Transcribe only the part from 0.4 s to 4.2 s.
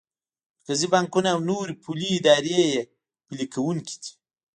مرکزي بانکونه او نورې پولي ادارې یې پلي کوونکی دي.